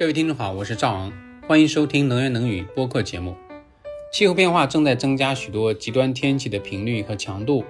[0.00, 1.12] 各位听众好，我是赵昂，
[1.46, 3.36] 欢迎收听能言能语播客节目。
[4.10, 7.66] 气候变化正在增加许多极端天气的频率和强度，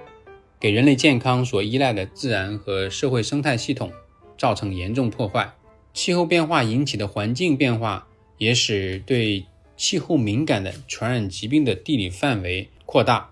[0.57, 3.91] 给人类健康所依赖的自然和社会生态系统
[4.37, 5.51] 造成严重破坏。
[5.93, 8.07] 气候变化引起的环境变化，
[8.37, 9.45] 也使对
[9.75, 13.31] 气候敏感的传染疾病的地理范围扩大，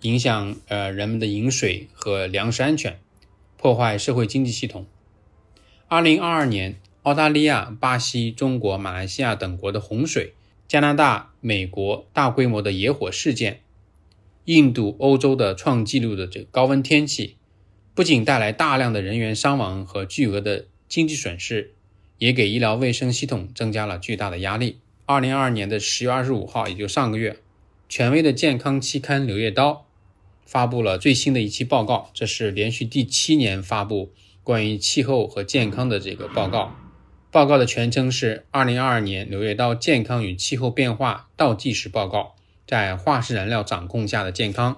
[0.00, 2.98] 影响呃人们的饮水和粮食安全，
[3.56, 4.86] 破坏社会经济系统。
[5.86, 6.80] 二零二二年。
[7.02, 10.34] 澳大利亚、巴西、中国、马来西亚等国的洪水，
[10.68, 13.62] 加拿大、美国大规模的野火事件，
[14.44, 17.36] 印度、欧洲的创纪录的这个高温天气，
[17.94, 21.72] 不仅带来大量的人员伤亡和巨额的经济损失，
[22.18, 24.76] 也给医疗卫生系统增加了巨大的压力。
[25.06, 27.38] 二零二二年的十月二十五号，也就上个月，
[27.88, 29.72] 权威的健康期刊《柳叶刀》
[30.44, 34.12] 发布了最新的一期报告，这是连续第七年发布
[34.44, 36.76] 关于气候和健康的这个报告。
[37.30, 42.34] 报告的全称是《二零二二年柳叶刀健康与气候变化倒计时报告：
[42.66, 44.74] 在化石燃料掌控下的健康》。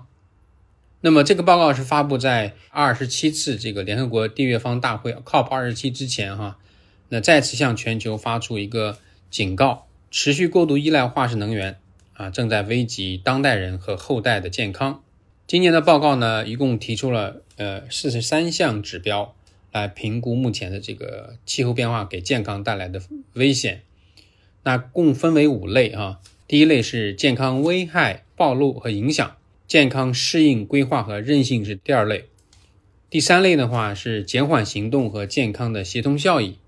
[1.00, 6.58] 那么，这个报告是发布在二十七次这个联合国缔约方大会 COP 二十七之前，哈，
[7.08, 8.98] 那再次向全球发出一个
[9.30, 11.78] 警告：持续过度依赖化石能源
[12.12, 15.02] 啊，正在危及当代人和后代的健康。
[15.46, 19.34] 今年的报告呢，一共提出了呃四十三项指标。
[19.72, 23.82] 来评估目前的这个气候变化给健康带来的危险，
[24.62, 26.20] 那共分为五类啊。
[26.46, 32.26] 第一类是健康危害暴露和影响，健康适应规划和韧性是第二类。
[33.08, 36.58] 第三类的话是减缓行动和健康的协同效益。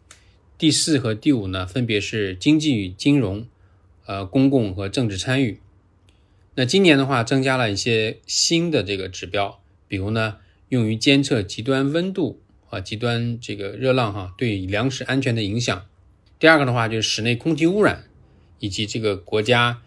[0.57, 3.47] 第四和第五呢，分别是经济与金融，
[4.07, 5.61] 呃，公共和政治参与。
[6.55, 10.37] 那今年的话，增加了一些新的这个指标，比如呢，
[10.71, 12.41] 用于监测极端温度。
[12.75, 15.87] 啊，极端这个热浪哈，对粮食安全的影响。
[16.41, 18.05] 第二个的话就是室内空气污染，
[18.59, 19.81] 以及这个国家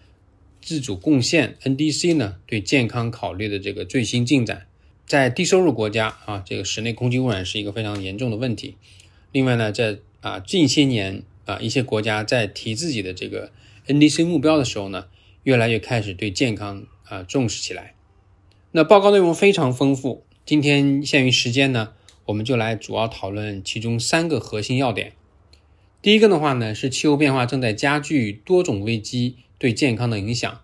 [0.62, 4.68] 自主贡献 NDC 呢对健康考虑的这个最新进展。
[5.06, 8.78] 在低收入国家啊，这个室内空气污染是一个非常严重的问题。
[9.34, 13.52] 另外呢，在啊近些年啊一些国家在提自己的这个
[13.88, 15.08] NDC 目标的时候呢，
[15.44, 17.96] 越来越开始对健康啊重视起来。
[18.72, 21.94] 那报告内容非常丰富，今天限于时间呢。
[22.28, 25.14] 我们就来主要讨论其中三个核心要点。
[26.02, 30.62] 第一个的话呢，是气候变化正在加剧多种危机对健康的影响。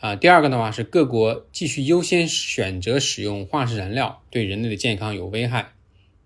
[0.00, 5.72] 啊，第二个的话是各国继续优先选择使用化石燃料，对人类的健康有危害。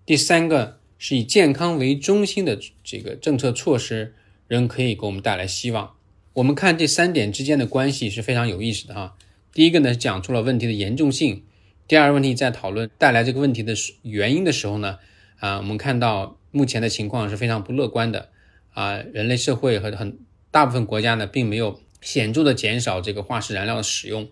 [0.07, 4.15] 第三个是以健康为中心的这个政策措施，
[4.47, 5.95] 仍可以给我们带来希望。
[6.35, 9.17] 我们看这三点之间的关系是非常有意思的哈。
[9.53, 11.43] 第一个呢，讲出了问题的严重性。
[11.87, 14.99] 第二个问题，在讨论带来这个问题的原因的时候呢，
[15.39, 18.31] 啊，我们看到目前的情况是非常不乐观的，
[18.73, 20.19] 啊，人类社会和很
[20.51, 24.31] 大部分国家呢，并没有显著的减少这个化石燃料的使用，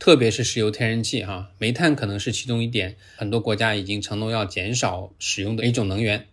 [0.00, 6.26] 特别是石油、天然气，哈，煤炭可能是其中一点，很多国家已经承诺要减少使用的一种能源。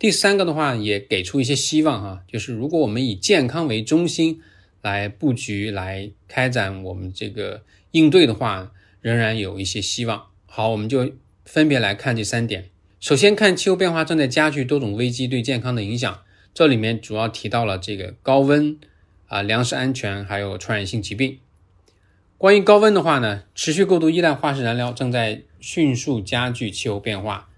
[0.00, 4.40] 第三个的话，也给出一些希望，哈，就是如果我们以健康为中心
[4.82, 7.62] 来布局、来开展我们这个
[7.92, 8.72] 应对的话。
[9.00, 10.26] 仍然有一些希望。
[10.46, 11.12] 好，我们就
[11.44, 12.70] 分别来看这三点。
[13.00, 16.22] 首先看气候变化正在加剧多种危机对健康的影响，
[16.52, 18.76] 这里面主要提到了这个高温
[19.28, 21.38] 啊、粮食安全还有传染性疾病。
[22.36, 27.48] 关于高温的话呢，持续过度依赖化石燃料正在迅速加剧气候变化，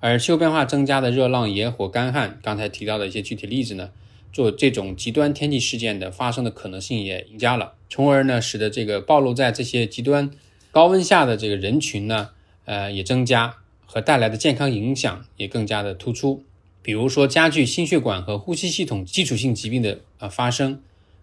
[0.00, 3.90] 而气候变化增加的热浪、野火、干旱，刚才提到的一些具体例子呢，
[4.32, 10.30] 做这种极端天气事件的发生的可能性也增加了，从而呢，使得这个暴露在这些极端。
[10.72, 12.30] 高温下的这个人群呢，
[12.64, 16.44] 呃，也增加，和带来的健康影响也更加的突出。
[16.82, 20.80] 比如说，加剧心血管和呼吸系统基础性疾病的啊发生，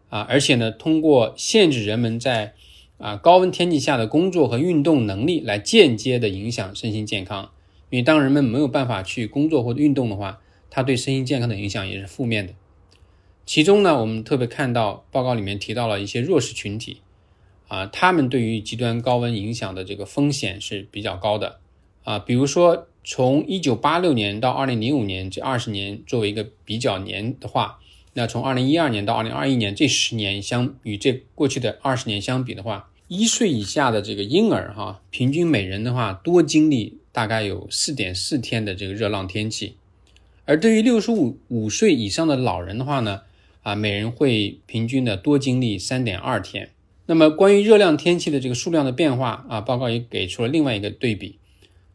[0.09, 2.53] 啊，而且呢，通过限制人们在
[2.97, 7.49] 啊高温天气下的工作和运动能力，来间接的影响身心健康。
[7.89, 12.53] 因为当人们没有办法去工作或者运动的话，它对身心健康的影响也是负面的。
[13.45, 16.97] 其中呢，我们特别看到报告里面提到了一些弱势群体。
[17.67, 21.59] 啊，他们对于极端高温影响的这个风险是比较高的
[22.03, 22.17] 啊。
[22.17, 27.79] 比如说，从一九八六年到二零零五年这二十年作为一个比较年的话，
[28.13, 39.75] 那从二零一二年到二零二一年这十年相与这过去的二十年相比的话，一岁以下的这个婴儿哈，平均每人的话多经历大概有四点四天的这个热浪天气，
[40.45, 43.21] 而对于六十五五岁以上的老人的话呢，
[43.63, 46.69] 啊，每人会平均的多经历三点二天。
[47.09, 51.39] 那么，关于热量天气的这个数量的变化啊，报告也给出了另外一个对比。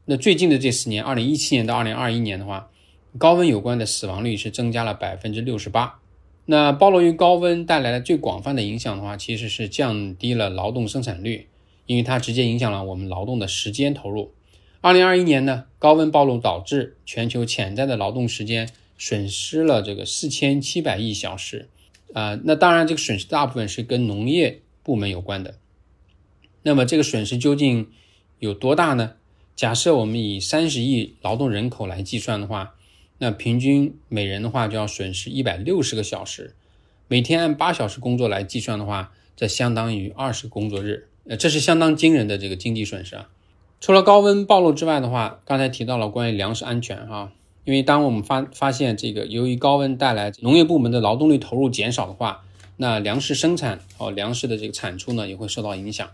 [0.06, 2.70] 那最近的这十年，二零一七年到二零二一年的话，
[3.18, 6.00] 高温有关的死亡率是增加了百分之六十八，
[6.46, 11.46] 那暴露于高温带来的最广泛的影响的话，其实是降低了劳动生产率，
[11.84, 14.32] 因为它直接影响了我们劳动的时间投入。
[14.80, 18.66] 二零二一年呢，高温暴露导致全球潜在的劳动时间
[18.96, 21.68] 损失了这个四千七百亿小时，
[22.14, 25.56] 啊，那当然这个损失大部分是跟农业部门有关的。
[26.62, 27.90] 那么这个损失究竟
[28.38, 29.14] 有多大呢？
[29.54, 32.74] 假设我们以三十亿劳动人口来计算的话，
[33.18, 36.54] 那平均每人的话就要损失一百六十个小时，
[37.06, 43.28] 每天按八小时工作来计算的话，这相当于二十工作日，呃，这是相当惊人的这个经济损失啊。
[43.80, 47.32] 除了高温暴露之外的话，刚才提到了关于粮食安全哈，
[47.64, 52.44] 因为当我们发发现这个由于高温带来农业部门的劳动力投入减少的话，
[52.76, 56.10] 那粮食生产哦粮食的这个产出呢也会受到影响。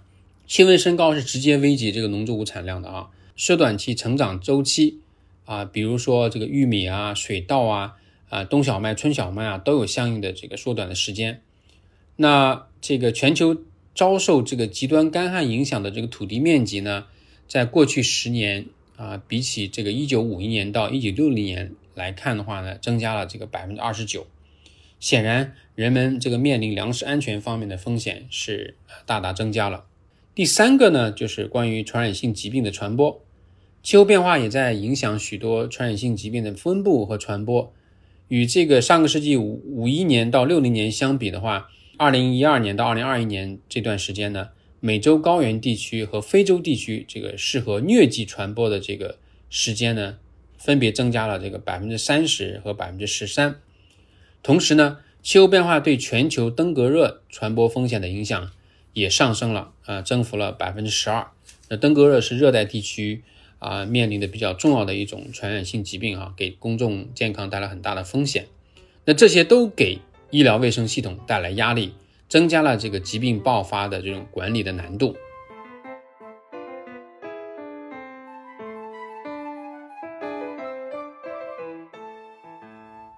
[0.47, 5.01] 气温升高是直接危及这个农作物产量的啊，缩短其成长周期
[5.45, 7.97] 啊，比如说这个玉米啊、水稻啊、
[8.31, 11.43] 啊冬小麦、春小麦啊都有相应的这个缩短的时间。
[12.17, 13.57] 那这个全球
[13.95, 17.05] 遭受这个极端干旱影响的这个土地面积呢？
[17.47, 18.67] 在过去十年
[18.97, 24.27] 啊，比起这个一九五一年到一九六零年来看的话呢，增加了这个百分之二十九。
[25.01, 29.85] 显然，人们这个面临粮食安全方面的风险是大大增加了。
[30.35, 33.25] 第三个呢，就是关于传染性疾病的传播，
[33.83, 37.73] 气候变化也在影响许多传染性疾病的分布和传播。
[38.29, 44.51] 与这个上个世纪五五一年到六零年相比的话，二零一二年到二零二一年这段时间呢？
[44.81, 49.19] 美洲高原地区和非洲地区这个适合疟疾传播的这个
[49.51, 50.19] 时间呢，
[50.57, 53.57] 分别增加了这个百分之三十和百分之十三。
[54.43, 58.51] 同时呢，气候变化对全球登革热传播风险的影响
[58.93, 61.29] 也上升了，啊，增幅了百分之十二。
[61.69, 63.23] 那登革热是热带地区
[63.59, 68.47] 啊面临的比较重要的一种传染性疾病啊，给公众健康带来很大的风险。
[69.05, 69.99] 那这些都给
[70.31, 71.95] 医疗卫生系统带来压力。
[72.29, 75.17] 增加了这个疾病爆发的这种管理的难度。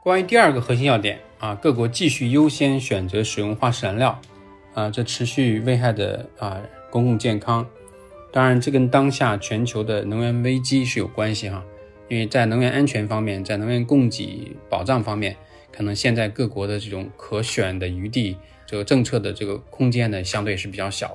[0.02, 4.18] 关于第二个核心要点啊，各国继续优先选择使用化石燃料
[4.72, 6.58] 啊，这持续危害的啊
[6.90, 7.68] 公共健康。
[8.32, 11.62] 当然，这跟当下全球的能源危机是有关系哈，
[12.08, 15.36] 因为在能源安全方面，在能源供给保障方面，
[15.70, 18.38] 可能现在各国的这种可选的余地。
[18.66, 21.14] 这个政策的这个空间呢，相对是比较小。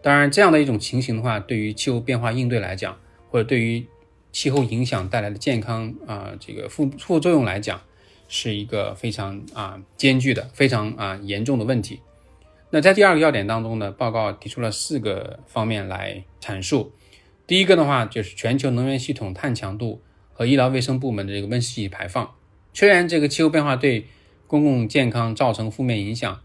[0.00, 2.96] 当然，这样的一种情形的话，对于气候变化应对来讲，
[3.30, 3.84] 或者对于
[4.30, 7.80] 气候影响带来的健康啊这个副副作用来讲，
[8.34, 12.00] 是一个非常啊艰巨的、非常啊严重的问题。
[12.70, 16.92] 那在第二个要点当中呢，报告提出了四个方面来阐述。
[17.46, 20.00] 第一个的话，就是全球能源系统碳强度
[20.32, 22.34] 和医疗卫生部门的这个温室气体排放。
[22.72, 24.06] 虽然这个气候变化对
[24.46, 26.40] 公共健康造成负面影响，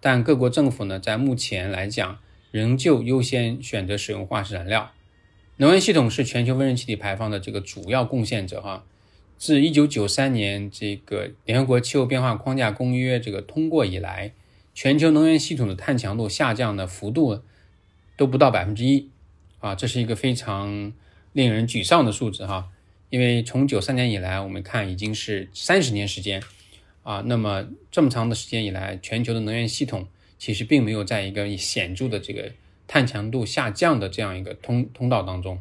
[0.00, 2.20] 但各国政府呢，在目前来讲，
[2.52, 4.92] 仍旧优先选择使用化石燃料。
[5.56, 8.84] 能源系统是全球温室气体排放的这个主要贡献者哈。
[9.42, 14.30] 自1993年这个联合国气候变化框架公约这个通过以来，
[14.72, 17.42] 全球能源系统的碳强度下降的幅度
[18.16, 19.08] 都不到百分之一
[19.58, 20.92] 啊，这是一个非常
[21.32, 22.68] 令人沮丧的数字哈。
[23.10, 26.40] 因为从93年以来，我们看已经是三十年时间。
[27.02, 30.06] 啊，那么这么长的时间以来，全球的能源系统
[30.38, 32.52] 其实并没有在一个显著的这个
[32.86, 35.58] 碳强度下降的这样一个通通道当中。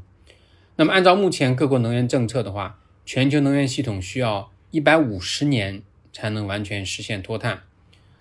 [0.75, 2.77] 那么按照目前各国能源政策的话，
[3.13, 5.81] 全球能源系统需要一百五十年
[6.13, 7.63] 才能完全实现脱碳，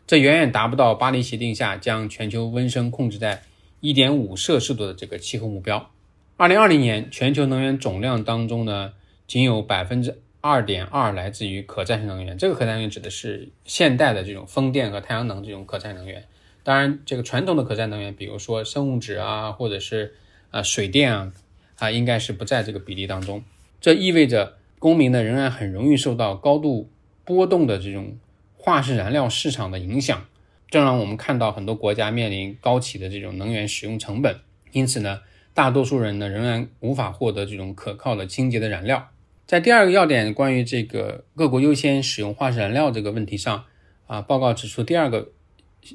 [0.04, 3.42] 这远远达不到巴黎协定下将全球温升控制在
[3.78, 5.92] 一点五摄氏度的这个气候目标。
[6.37, 8.94] 二零二零年全球能源总量当中呢，
[9.28, 10.20] 仅有百分之。
[10.40, 16.26] 二点二来自于可再生能源，这个可再生能源指的是现代的这种风电和太阳能这种可再生能源。
[16.64, 20.16] 当然，这个传统的可再生能源，比如说生物质啊，或者是
[20.50, 21.32] 啊水电啊，
[21.78, 23.44] 啊应该是不在这个比例当中。
[23.80, 26.90] 这意味着公民呢仍然很容易受到高度
[27.25, 28.16] 波动的这种
[28.56, 30.26] 化石燃料市场的影响，
[30.68, 34.40] 这让我们看到很多国家面临高企的这种能源使用成本。
[34.72, 35.20] 因此呢，
[35.52, 39.10] 大多数人呢仍然无法获得这种可靠的清洁的燃料。
[39.46, 43.64] 在第二个要点，关于这个各国优先使用化石燃料这个问题上，
[44.06, 45.32] 啊，报告指出，第二个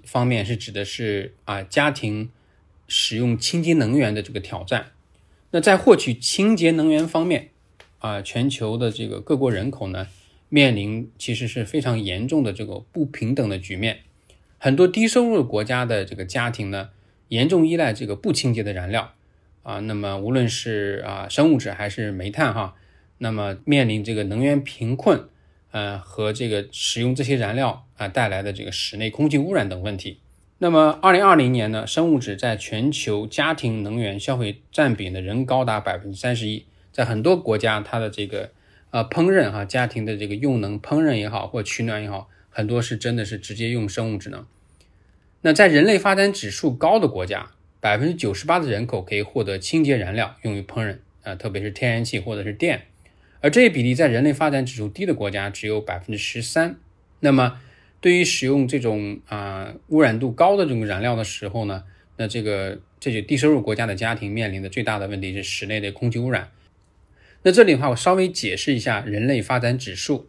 [0.04, 2.30] 方面是指的是啊，家庭
[2.88, 4.92] 使用清洁能源的这个挑战。
[5.52, 7.52] 那在获取清洁能源方面，
[8.06, 10.06] 啊，全球的这个各国人口呢，
[10.48, 14.02] 面临其实是非常严重的这个不平等的局面。
[14.60, 16.90] 很多低收入国家的这个家庭呢，
[17.30, 19.14] 严重依赖这个不清洁的燃料，
[19.64, 22.76] 啊，那么无论是啊生物质还是煤炭哈。
[23.18, 25.28] 那么面临这个能源贫困
[25.72, 30.20] 呃和这个使用这些燃料啊带来的这个室内空气污染等问题。
[30.60, 38.52] 那么，二零二零年呢，生物质在全球家庭能源消费占比呢仍高达百分之三十一，在很多国家，它的这个
[38.92, 44.46] 呃烹饪哈家庭的这个用能烹饪也好或取暖也好，很多是真的是直接用生物质能。
[45.42, 52.84] 那在人类发展指数高的国家，百分之九十八的人口可以获得清洁燃料用于烹饪啊，特别是天然气或者是电，
[53.42, 56.78] 而这一比例在人类发展指数低的国家只有百分之十三。
[57.20, 57.60] 那么
[58.00, 61.84] 对于使用这种啊污染度高的这种燃料的时候呢，
[62.16, 66.48] 那这个这些低收入国家的家庭面临的最大的问题是室内的空气污染。
[67.48, 70.28] 那这里的话，我稍微解释一下人类发展指数。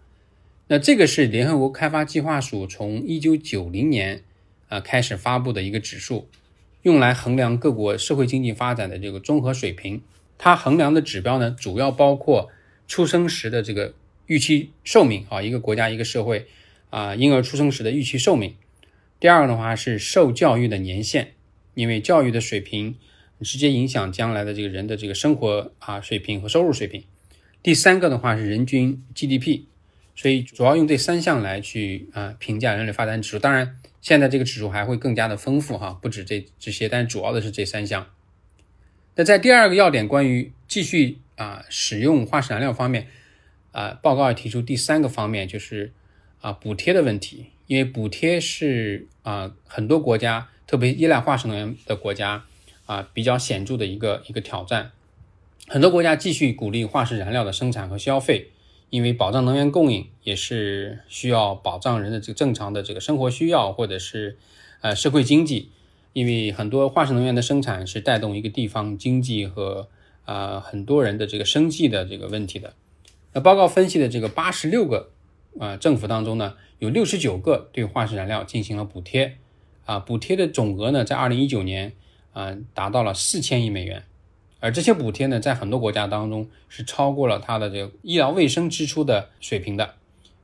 [0.66, 4.22] 那这个是联合国开发计划署从一九九零年
[4.68, 6.28] 啊开始发布的一个指数，
[6.82, 10.02] 用来衡量各国社会经济发展的这个综合水平。
[10.36, 12.50] 它衡量的指标呢，主要包括
[12.86, 13.94] 出生时的这个
[14.26, 16.46] 预期寿命啊，一个国家一个社会。
[16.90, 18.54] 啊，婴儿出生时的预期寿命。
[19.18, 21.28] 第二个的话是受教育的年限，
[21.74, 22.94] 因为教育的水平
[23.40, 27.02] 直接影响将来的这个人的这个生活啊水平和收入水平。
[27.62, 29.62] 第三个的话是人均 GDP，
[30.14, 33.38] 所以主要用这三项来去啊评价人类发展指数。
[33.38, 38.06] 当然，现在这个指数还会更加的丰富哈，不止这这些，但主要的是这三项。
[39.14, 43.08] 那在第二个要点关于继续啊使用化石燃料方面
[43.72, 45.92] 啊，报告提出第三个方面就是。
[46.42, 52.44] 啊，补贴的问题，因为补贴是啊很多国家，特别依赖化石能源的国家
[52.86, 54.92] 啊比较显著的一个一个挑战。
[55.68, 58.50] 很多国家继续鼓励化石燃料的生产和消费，
[58.88, 64.38] 因为保障能源供应也是需要保障人的这个正常的这个生活需要，或者是
[64.80, 65.70] 呃社会经济。
[66.12, 69.88] 因为很多化石能源的生产是带动一个地方经济和
[70.24, 72.72] 啊很多人的这个生计的这个问题的。
[73.34, 75.10] 那报告分析的这个八十六个。
[75.58, 79.38] 啊，政府当中呢，有六十九个对化石燃料进行了补贴，
[79.86, 81.94] 啊，补贴的总额呢，在二零一九年
[82.38, 84.02] 嗯，达到了四千亿美元，
[84.60, 89.94] 而这些补贴呢，在很多国家当中是超过了它的这个医疗卫生支出的水平的，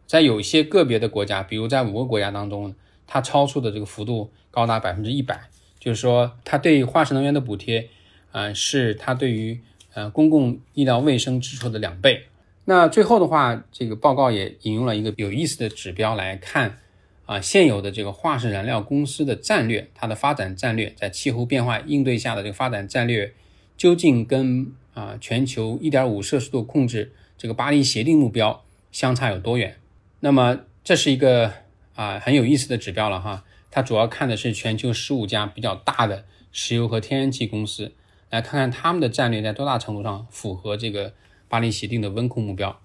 [0.07, 2.75] 在有些个别的国家，比如在五个国家当中，
[3.07, 7.91] 它超出的这个幅度高达百分之一百，就是说，它对化石能源的补贴，
[8.31, 9.61] 啊，是它对于
[9.93, 12.25] 呃公共医疗卫生支出的两倍。
[12.65, 16.79] 那最后的话，这个报告也引用了一个有意思的指标来看，
[17.26, 23.33] 啊，现有的这个化石燃料公司的战略，它的发展战略在气候变化应对下的这个发展战略，
[23.76, 29.76] 究竟跟啊全球1.5摄氏度控制这个巴黎协定目标相差有多远？
[30.21, 31.52] 那么这是一个
[31.95, 37.93] 啊很有意思的指标了哈，它主要看的是全球十五家比较大的石油和天然气公司，
[38.31, 41.14] 来看看他们的战略在多大程度上符合这个。
[41.49, 42.81] 巴黎协定的温控目标，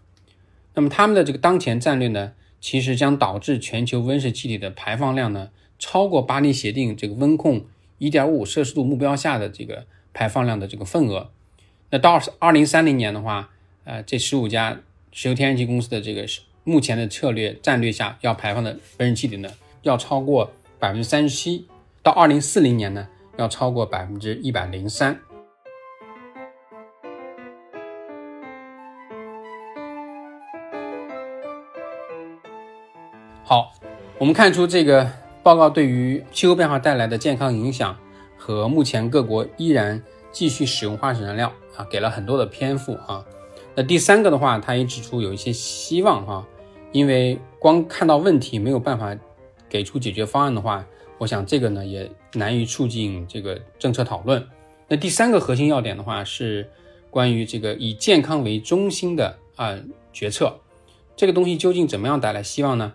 [0.74, 7.66] 那么他们的这个当前战略呢，其实将导致全球温室气体的排放量呢超过巴黎协定这个温控
[8.00, 11.30] 1.5摄氏度目标下的这个排放量的这个份额。
[11.90, 13.50] 那到2030年的话，
[13.84, 14.80] 呃，这十五家
[15.12, 16.26] 石油天然气公司的这个
[16.64, 19.50] 目前的策略战略下要排放的温室气体呢，
[19.84, 21.66] 要超过百分之三十七，
[22.04, 25.20] 到2040年呢，要超过百分之一百零三。
[33.50, 33.72] 好，
[34.18, 35.10] 我们看出这个
[35.42, 37.98] 报告对于气候变化带来的健康影响
[38.36, 43.26] 和目前各国依然继续使用化石燃料啊，给了很多的篇幅啊。
[43.74, 46.46] 那第三个的话，他也指出有一些希望哈，
[46.92, 49.18] 因为光看到问题没有办法
[49.70, 50.86] 给出解决方案的话，
[51.18, 54.46] 我想这个呢也难于促进这个政策讨论。
[54.90, 56.70] 那第三个核心要点的话是
[57.10, 59.74] 关于这个以健康为中心的啊
[60.12, 60.54] 决策，
[61.16, 62.92] 这个东西究竟怎么样带来希望呢？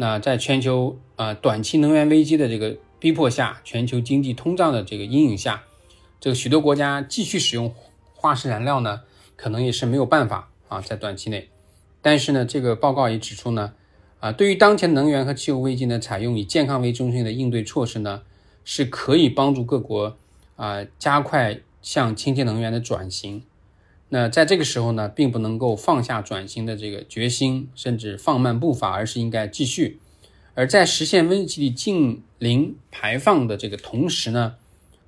[0.00, 5.64] 那在全球啊短期能源危机的这个逼迫下，全球经济通胀的这个阴影下，
[6.18, 7.74] 这个许多国家继续使用
[8.14, 9.02] 化石燃料呢，
[9.36, 11.50] 可能也是没有办法啊，在短期内。
[12.00, 13.74] 但是呢，这个报告也指出呢，
[14.20, 18.22] 啊，对于当前能源和气候危机呢，采用以健康为中心的应对措施呢，
[18.64, 20.16] 是可以帮助各国
[20.56, 23.42] 啊加快向清洁能源的转型。
[24.12, 30.00] 那在这个时候呢，并不能够放下转型的这个决心，甚至放慢步伐，而是应该继续。
[30.54, 34.56] 而在实现温室气体净零排放的这个同时呢，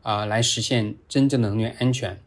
[0.02, 2.18] 啊，来实现真正能源安全。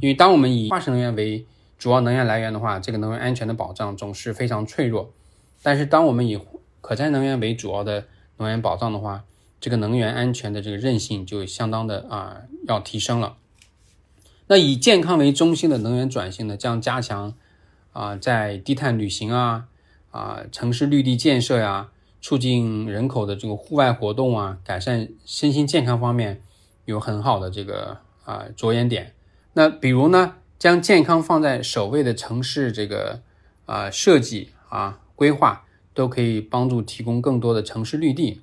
[0.00, 1.44] 因为当我们以化石能源为
[1.76, 5.12] 主要能源来源的话，这个能源安全的保障总是非常脆弱。
[5.62, 6.40] 但是当我们以
[6.80, 8.06] 可再生能源为主要的
[8.36, 9.24] 能源保障的话，
[9.60, 13.36] 这个能源安全的这个韧性就相当的啊要提升了。
[14.50, 17.32] 那以健康为中心的能源转型呢，将加强
[17.92, 19.68] 啊，在低碳旅行啊、
[20.10, 21.90] 啊城市绿地建设呀，
[22.20, 26.42] 促进人口的这个户外活动啊，改善身心健康方面
[26.84, 29.14] 有很好的这个啊着眼点。
[29.52, 33.22] 那比如呢，将健康放在首位的城市这个
[33.66, 35.64] 啊设计啊规划，
[35.94, 38.40] 都可以帮助提供更多的城市绿地，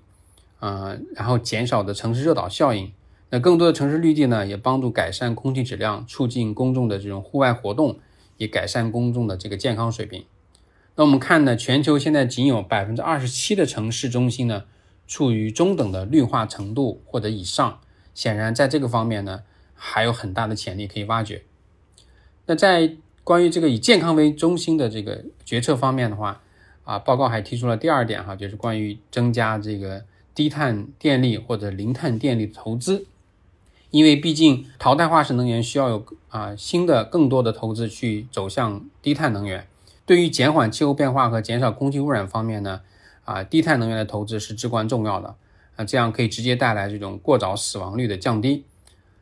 [0.62, 2.94] 啊，然后减少的城市热岛效应。
[3.30, 8.00] 那更多的城市绿地呢，也帮助改善空气质量，促进公众的这种户外活动，
[8.38, 10.24] 也改善公众的这个健康水平。
[10.96, 14.64] 那我们看呢，全球现在仅有百分之二十七的城市中心呢，
[15.06, 17.80] 处于中等的绿化程度或者以上。
[18.16, 19.44] 显然，在这个方面呢，
[19.76, 21.44] 还有很大的潜力可以挖掘。
[22.46, 26.42] 那在关于这个以健康为中心的这个决策方面的话，
[26.86, 33.06] 啊，报告还提出了第二点哈，就是关于增加这个低碳电力或者零碳电力投资。
[33.90, 39.66] 因为毕竟淘汰化石能源需要有啊新的更多的投资去走向低碳能源，
[40.06, 42.82] 对于减缓气候变化和减少空气污染方面呢，
[43.24, 45.36] 啊低碳能源的投资是至关重要的
[45.78, 48.66] 啊，这样可以直接带来这种过早死亡率的降低。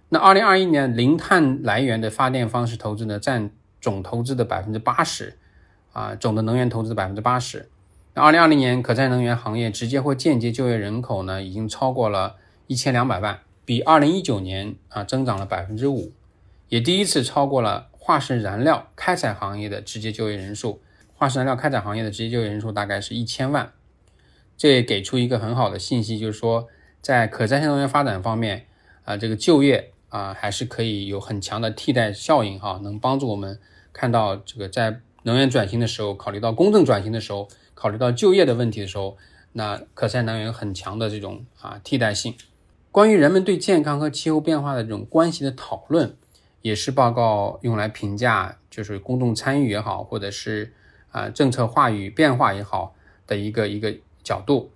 [0.10, 5.38] 那二零二一年零碳来源的发电方式投资呢，占总投资的百分之八十
[5.94, 7.70] 啊，总的能源投资的百分之八十。
[8.14, 12.36] 那二零二零年可再生能源行业直接或间接就业人口呢，已经超过了
[12.68, 13.40] 一千两百万。
[13.66, 16.14] 比二零一九年啊增长了百分之五，
[16.70, 20.80] 也第一次超过了化石燃料开采行业的直接就业人数。
[21.18, 23.72] 化石燃料开采行业的直接就业人数大概是一千万，
[24.58, 26.68] 这也给出一个很好的信息，就是说
[27.02, 28.66] 在可再生能源发展方面
[29.06, 33.58] 啊，这个就业啊还是可以有很强的替代效应哈，能帮助我们
[33.94, 39.18] 看到这个在能源转型的时候，考虑到公正转型的时候，考虑到就业的问题的时候，
[39.54, 42.36] 那可再生能源很强的这种啊替代性。
[42.96, 46.16] 关于人们对健康和气候变化的这种关系的讨论，
[46.62, 50.74] 也是报告用来评价，就是公众参与也好，或者是
[51.12, 52.96] 啊政策话语变化也好
[53.28, 54.72] 的一个一个角度。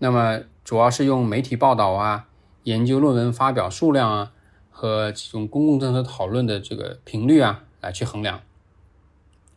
[0.00, 2.28] 那么主要是用媒体报道啊、
[2.64, 4.32] 研究论文发表数量啊
[4.70, 8.42] 和这种公共政策讨论的这个频率啊来去衡量。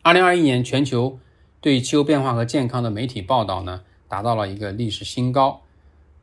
[0.00, 1.18] 二零二一年全球
[1.60, 5.60] 对气候变化和健康的媒体报道呢，达到了一个历史新高。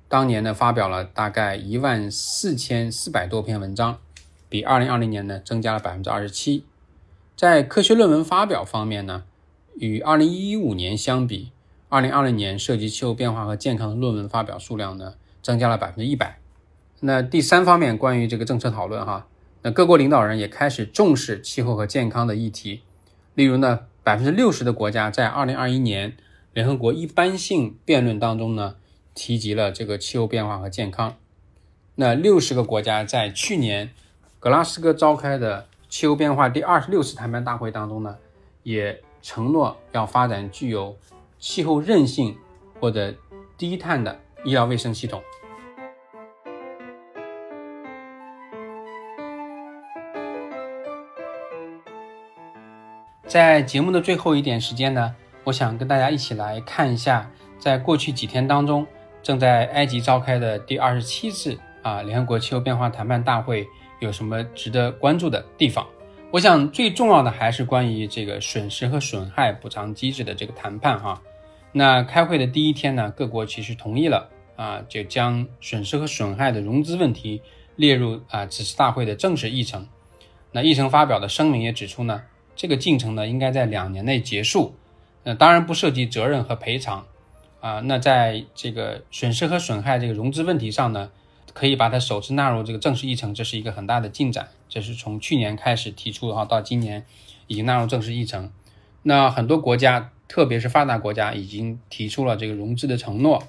[0.08, 3.98] 当年呢，发表了大概一万四千四百多篇文章，
[4.48, 6.66] 比二零二零年呢增加了百分之二十七。
[7.36, 9.24] 在科学论文发表方面呢，
[9.76, 11.52] 与二零一五年相比，
[11.90, 16.38] 二零二零年涉及气候变化和健康的论文发表数量呢增加了百分之一百。
[17.00, 19.26] 那第三方面，关于这个政策讨论哈，
[19.64, 22.84] 那各国领导人也开始重视气候和健康的议题。
[23.34, 26.16] 例如呢，百分之六十的国家在二零二一年
[26.54, 28.76] 联合国一般性辩论当中呢。
[29.14, 31.16] 提及了这个气候变化和健康。
[31.96, 33.92] 那六十个国家在去年
[34.40, 38.18] 格拉斯哥召开的气候变化第二十六次谈判大会当中呢，
[38.64, 40.98] 也承诺要发展具有
[41.40, 42.36] 气候韧性
[42.80, 43.14] 或者
[43.58, 45.22] 低碳的医疗卫生系统。
[53.28, 58.88] 在节目的最后一点时间呢，我想跟大家一起来看一下，在过去几天当中。
[59.24, 63.66] 正在埃及召开的第二十七次啊联合国气候变化谈判大会
[64.00, 65.88] 有什么值得关注的地方？
[66.30, 71.22] 我想最重要的还是关于这个损失和损害补偿机制的这个谈判哈。
[71.72, 77.42] 那开会的第一天呢，各国其实同意了啊，就将损失和损害的融资问题
[77.76, 79.88] 列入啊此次大会的正式议程。
[80.52, 82.24] 那议程发表的声明也指出呢，
[82.56, 84.76] 这个进程呢应该在两年内结束，
[85.24, 87.06] 那当然不涉及责任和赔偿。
[87.64, 91.10] 啊，那在这个损失和损害这个融资问题上呢，
[91.54, 94.50] 可以把它首次纳入这个正式议程，这是一个很大的进展。
[94.68, 97.06] 这是从去年开始提出的哈，到今年
[97.48, 98.52] 已经纳入正式议程。
[99.04, 103.42] 那很多国家，特别是发达国家，已经提出了这个融资的承诺。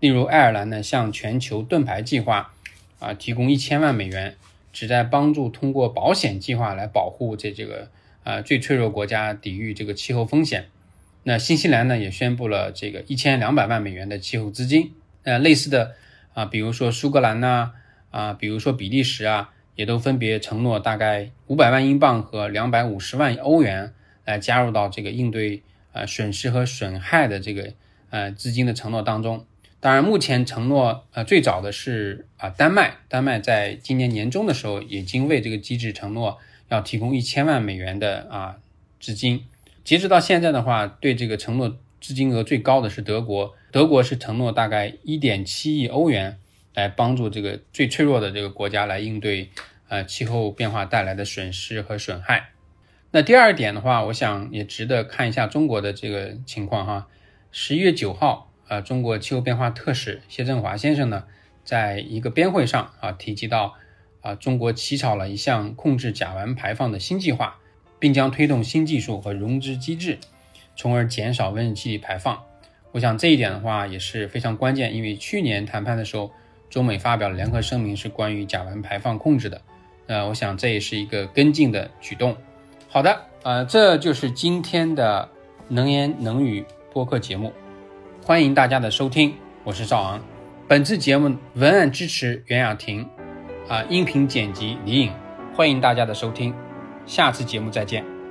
[0.00, 2.52] 例如，爱尔兰呢，向全球盾牌计划
[2.98, 4.34] 啊提供一千万美元，
[4.72, 7.88] 旨在帮助通过保险计划来保护这这个
[8.24, 10.66] 啊最脆弱国家抵御这个气候风险。
[11.24, 15.94] 那新西兰呢也宣布了这个一千两百万美元的气候资金，呃，类似的
[16.34, 17.72] 啊，比如说苏格兰呐，
[18.10, 23.92] 啊，比如说比利时啊，也都分别承诺大概五百万英镑和两百五十万欧元
[24.24, 27.72] 来加入到这个应对呃损失和损害的这个
[28.10, 29.46] 呃资金的承诺当中。
[29.78, 38.56] 当然，目前承诺呃最早的是啊丹麦，丹麦在今年年中的时候已经为这个机制承诺要提供一千万美元的啊
[38.98, 39.44] 资金。
[39.84, 46.38] 截止到现在的话，对这个承诺资金额最高的是德国，德国是承诺大概一点七亿欧元，
[46.74, 49.50] 来帮助这个最脆弱的这个国家来应对
[49.88, 52.50] 呃气候变化带来的损失和损害。
[53.10, 57.08] 那第二点的话，我想也值得看一下中国的这个情况哈。
[57.50, 61.24] 十一月九号，啊，中国气候变化特使谢振华先生呢，
[61.64, 63.74] 在一个边会上啊，提及到
[64.22, 67.58] 啊，中国起草了一项控制甲烷排放的新计划，
[68.02, 70.18] 并将推动新技术和融资机制，
[70.74, 72.42] 从而减少温室气体排放。
[72.90, 76.32] 我想这一点的话也是非常关键，因为去年谈判的时候，
[76.68, 79.62] 中美发表了联合声明，是关于甲烷排放控制的。
[80.08, 82.36] 呃，我想这也是一个跟进的举动。
[82.88, 85.28] 好的，呃，这就是今天的
[85.68, 86.64] 能言能语。
[86.92, 87.52] 播客节目，
[88.26, 90.20] 欢迎大家的收听，我是赵昂。
[90.66, 93.08] 本次节目文案支持袁雅婷，
[93.68, 95.12] 啊，音频剪辑李颖，
[95.54, 96.52] 欢迎大家的收听，
[97.06, 98.21] 下次节目再见。